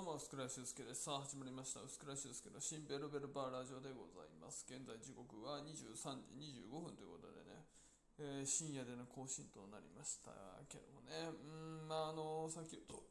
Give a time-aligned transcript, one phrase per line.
[0.00, 1.12] どうも、薄倉修介です。
[1.12, 1.84] さあ、始まりました。
[1.84, 4.64] 薄倉修介の新ベルベルバーラジオでございます。
[4.64, 6.40] 現在時刻は23時
[6.72, 7.68] 25分ということでね、
[8.16, 10.32] えー深夜での更新となりました
[10.72, 13.04] けどもね、うん、まあ、あのさっき言うと、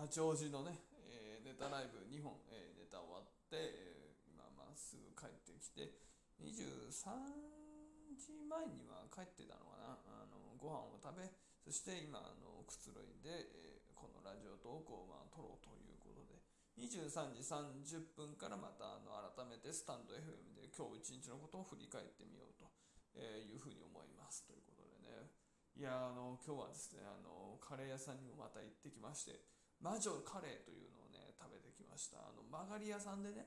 [0.00, 0.80] 八王子のね、
[1.12, 5.92] えーネタライブ2本、えーネタ終わって、えー今まっすぐ帰ってきて、
[6.40, 11.28] 23時前には帰ってたのかな、あのご飯を食べ、
[11.62, 16.34] そして今、あのくつろいで、えーこのラジオトークをまあ撮ろうということで、
[16.74, 22.66] 23時30分からまたあの改めてスタンド FM で今日一日のことを振り返ってみようと
[23.14, 24.42] えーいうふうに思います。
[24.42, 25.30] ということでね、
[25.78, 29.38] いやあの今日はですねあの、カレー屋さんにもまた行ってきまして、
[29.78, 32.26] 魔女カレーというのをね、食べてきました。
[32.26, 33.46] あの曲がり屋さんでね、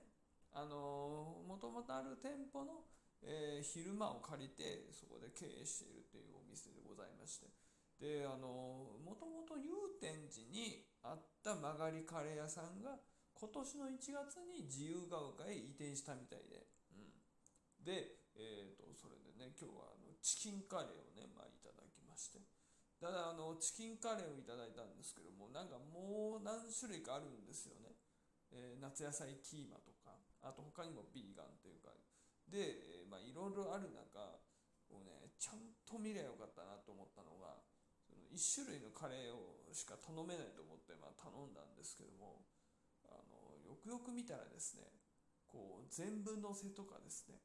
[0.55, 2.87] あのもともとある店舗の、
[3.27, 7.51] えー昼間を借りて、そこで経営しているというお店でございまして、
[7.99, 12.99] で、あのもともと祐天寺にあった曲がりカレー屋さんが、
[13.35, 17.11] 今年の1月に自由が丘へ移転したみたいで、うん。
[17.83, 22.39] で、えー、とそれでね今日はあのチキンカレーをね、まあ、いただきまして。
[22.95, 27.91] ただあのチキンカレーをいただいたんですけどもなんかもう何種類かあるんですよね、
[28.55, 31.91] えー夏野菜キーマとかあと他にもビーガンというか。
[32.47, 34.39] で、えまあいろいろある中
[34.87, 37.57] こうねちゃんと見ればよかったなと思ったのが
[38.31, 42.45] 1種類のカレーをしか頼めないと思って、まあ、頼んだんですけども
[43.05, 44.87] あのよくよく見たらですね
[45.45, 47.39] こう全部のせとかですね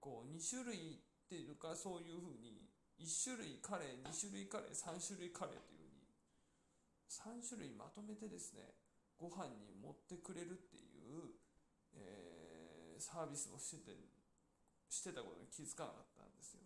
[0.00, 2.66] こう2種類っていうかそういうふうに
[2.98, 6.10] 1種類カレー2種類カレー3種類カレーというふうに
[7.08, 8.74] 3種類まとめてですね
[9.16, 11.36] ご飯に持ってくれるっていう、
[11.94, 12.40] えー
[13.00, 13.96] サービスをしてて
[14.92, 16.60] してたことに気づかなかったんですよ。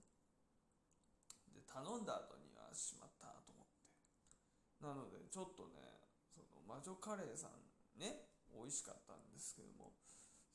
[1.55, 2.44] で頼んだ後に
[2.75, 3.89] しまったと思って。
[4.83, 5.81] なのでちょっとね
[6.35, 9.93] その魔女カレーさんね美味しかったんですけども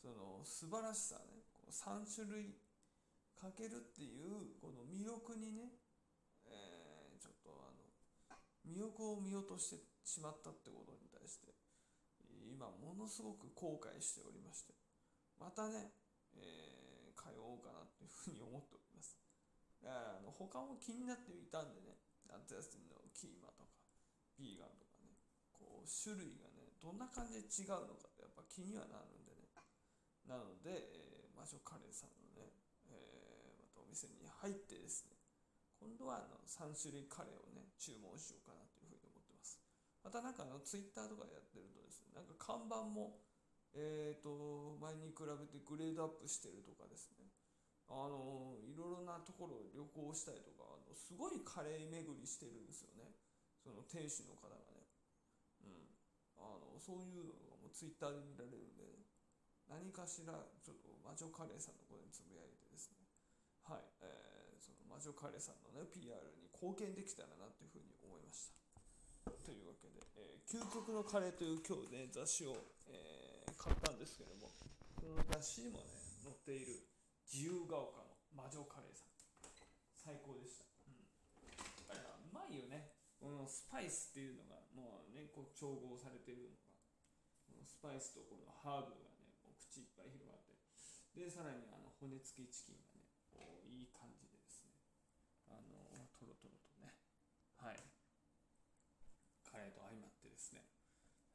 [0.02, 2.56] その素晴らしさねこう3種類
[3.36, 5.72] かけるっていうこの魅力にね、
[6.46, 7.84] えーちょっとあの
[8.64, 11.52] 魅力を見落としてしまったってことに対して
[12.48, 14.72] 今ものすごく後悔しておりまして
[15.40, 15.92] またね、
[16.36, 19.20] えー通おうかなっていうふうに思っております。
[19.84, 23.82] だからあの他も気になっていたんでね夏休みのキーマとか
[24.38, 25.18] ビーガンとかね
[25.52, 29.52] こう種類がねどんな感じで違うのかってやっぱ気にはなるんでね。
[30.28, 32.52] なので、えー魔女カレーさんのね、
[32.92, 35.16] えーまたお店に入ってですね
[35.80, 39.56] 今度はあの3種類カレーをね注文しようかなというふうに思ってます。
[40.04, 43.24] またなんかあのツイッターとかやってるとですねなんか看板も
[43.74, 47.30] えー、と前に比べてグレードアップしてるとかですね
[47.90, 53.16] あのいろいろなところを旅行したりとかすごいカレー巡りしてるんですよね。
[53.62, 54.88] その店主の方がね。
[55.62, 55.90] うん。
[56.40, 59.06] あのそういうのがもうツイッターで見られるんで、
[59.68, 60.34] 何かしら
[60.64, 63.06] ちょっと魔女カレーさんのことにつぶやいてですね。
[63.68, 69.32] はい、えーその魔女カレーさんのね PR に貢献できたらなというふうに思いました。
[69.46, 72.58] というわけで、えー究極のカレーという今日ね雑誌を、
[72.90, 74.48] えー買ったんですけども
[74.96, 75.92] その雑誌にもね
[76.24, 76.80] 載っている
[77.28, 79.10] 自由が丘の魔女カレーさん。
[80.10, 81.06] 最高でした、うん、
[81.46, 86.70] やっぱりなうまいよねこのスパイスっていうのがもうねこう調合されてるのが
[87.50, 90.54] このスパイスとこのハーブがねもう口いっぱい広がって
[91.18, 94.78] でさらにあの骨付きチキンがねこういい感じでですね
[95.50, 96.94] あのトロトロとね
[97.58, 97.82] はい。
[99.50, 100.62] カレーと相まってですね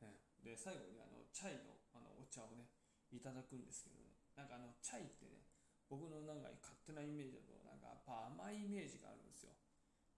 [0.01, 2.71] えで最後にあのチャイのあのお茶をね
[3.11, 5.43] いただくんですけどねなんかあのチャイってね
[5.91, 9.53] 僕のなんか勝手なイメージだとなんかやっぱ甘いイメージがあるんですよ、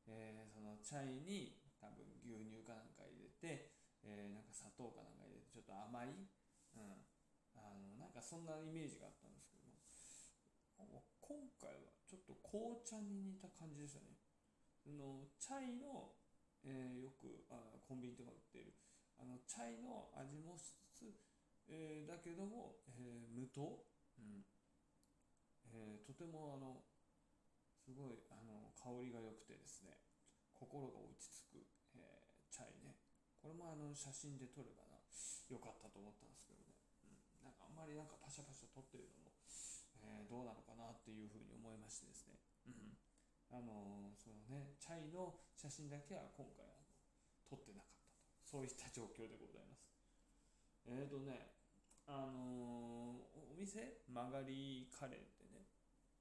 [0.07, 1.56] えーそのチャイに
[1.95, 3.71] 多分牛乳かなんか入れて、
[4.03, 7.05] えーなんか砂糖かなんか入れてちょっと甘い、うん、
[7.55, 9.77] あのなんかそんなイメージがあったんですけども。
[11.27, 14.15] 今回はちょっと紅茶に似た感じでしたね。
[14.79, 16.15] そのチャイの、
[16.63, 18.79] えーよくあコンビニとか売っている
[19.19, 21.19] あのチャイの味もしつつ、
[21.67, 23.83] えーだけども、えー無糖、
[24.19, 24.47] うん。
[25.75, 26.87] えとてもあの
[27.75, 29.99] すごいあの香りが良くてですね
[30.55, 31.36] 心が落ち着く、
[33.47, 34.99] これもあの写真で撮ればな。
[35.47, 36.75] よかったと思ったんですけどね、
[37.07, 39.31] うん、なんかあんまりなんかパシャパシャ撮ってるのも、
[40.03, 42.35] えーどうなのかなっていうふうに思いましてですね、
[42.67, 42.99] うん、
[43.55, 46.91] あのーそのねチャイの写真だけは今回あの
[47.47, 48.27] 撮ってなかったと。
[48.43, 49.87] そういった状況でございます。
[50.91, 51.55] えーとね
[52.11, 54.03] あのお店？
[54.11, 55.71] 曲がりカレーってね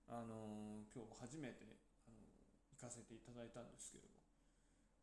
[0.06, 1.66] あの今日初めて、
[2.06, 2.22] あの
[2.70, 4.22] 行かせていただいたんですけれども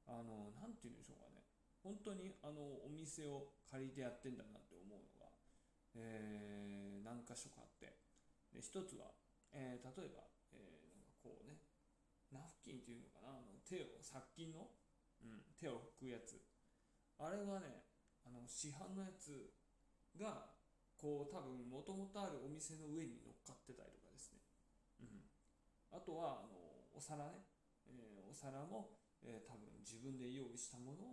[0.06, 1.41] あのーなんて言うんでしょうかね。
[1.82, 5.30] 本当にあのお店を借りてやってんだなって思うのが、
[5.94, 7.98] えー、何箇所かあって。
[8.54, 9.10] で一つは、
[9.52, 11.56] えー、例えば、えー、なんかこうね
[12.30, 14.68] ナフキンっていうのかなあの手を殺菌の、
[15.24, 16.40] うん、手を拭くやつ。
[17.18, 17.84] あれがね
[18.24, 19.52] あの市販のやつ
[20.18, 20.52] が
[20.96, 24.38] こう多分もともとあるお店の上に乗っかってたりとかですね、
[25.02, 25.26] うん、
[25.90, 26.54] あとはあの
[26.94, 27.42] お皿ね、
[27.90, 31.11] えー、お皿も、えー、多分自分で用意したものを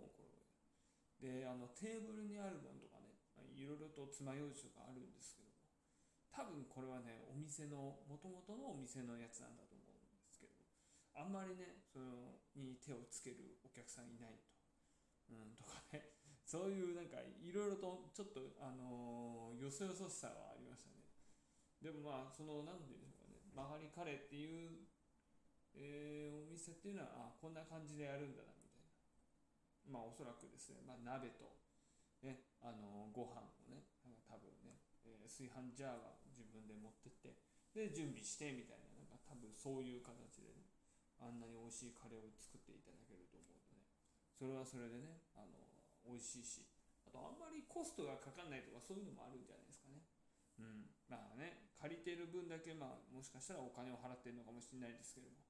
[1.20, 3.20] であのテーブルにあるものとかね
[3.56, 5.60] いろいろと爪楊枝とかあるんですけども
[6.32, 10.56] 多分これはねお店のもともとのお店のやつなんだと思うんですけど
[11.20, 16.16] あんまりねそのに手をつけるお客さんいないと、うん、とかね
[16.48, 21.06] そういうなんかいろいろとちょっとあのー、よそよそしさはありましたね。
[21.78, 24.90] でもまあその何て言うんでしょうかね曲がりカレーっていう、
[25.76, 28.59] えー、お店っていうのはあこんな感じでやるんだな
[29.90, 31.58] まあおそらくですね、まあ、鍋と、
[32.22, 33.90] ね、あのご飯をね
[34.30, 37.36] 多分ね、えー、炊飯ジャーは自分で持ってって
[37.74, 40.70] で準備してみたいななんか多分そういう形でね
[41.20, 43.86] あんなに美味しいカレーを作っていただけると思うとね
[44.34, 45.58] それはそれでねあの
[46.06, 46.64] 美味しいし
[47.06, 50.06] あとあんまりコストがかかんないとかそういうのもあるんじゃないですかね。
[50.62, 50.94] うん。
[51.10, 55.42] まあね借りてる分だけまあもしかしたらお金を払ってるのかもしれないですけども。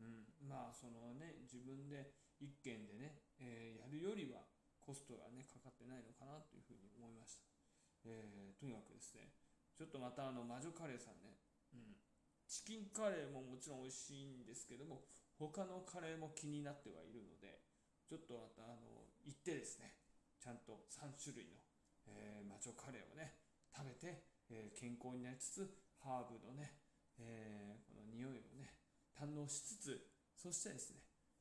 [0.00, 0.48] うん。
[0.48, 4.46] まあそのね自分で1軒でね、えー、やるよりは
[4.84, 7.44] コストがねかかってないのかなというふうに思いました、
[8.04, 9.32] えー、とにかくですね
[9.74, 11.40] ちょっとまたあの魔女カレーさんね、
[11.72, 11.96] うん、
[12.46, 17.64] チキンカレーももちろん美味しいんですけども他のカレーも気になってはいるので
[18.06, 19.96] ちょっとまたあの行ってですね
[20.38, 21.58] ちゃんと3種類の、
[22.06, 23.40] えー、魔女カレーをね
[23.72, 24.22] 食べて、
[24.52, 25.66] えー、健康になりつつ
[25.98, 26.76] ハーブのね、
[27.18, 28.76] えー、この匂いをね
[29.16, 31.00] 堪能しつつそしてですね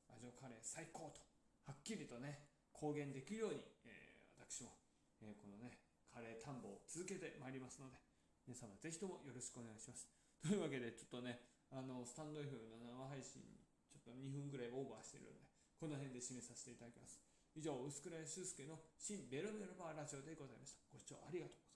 [0.09, 1.32] アジョカレー最高と
[1.65, 4.75] はっきりとね公言できるように、えー、私も、
[5.21, 5.79] えー、このね
[6.11, 7.97] カレー探訪を続けてまいりますので
[8.45, 10.11] 皆様ぜひともよろしくお願いします。
[10.43, 11.39] というわけでちょっとね
[11.71, 13.39] あのスタンド F の生配信
[13.87, 15.47] ちょっと2分ぐらいオーバーしてるので
[15.79, 17.23] この辺で締めさせていただきます。
[17.55, 20.83] 以上薄倉修介の新ベロベロバーラジオでございました。
[20.91, 21.72] ご視聴ありがとうございました。